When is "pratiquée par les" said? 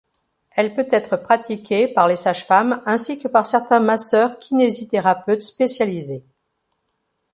1.15-2.15